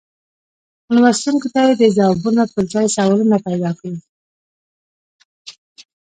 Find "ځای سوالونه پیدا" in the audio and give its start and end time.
2.73-3.71